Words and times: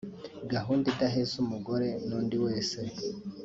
gahunda 0.53 0.85
idaheza 0.93 1.33
umugore 1.43 1.87
n’undi 2.07 2.35
wese 2.45 2.79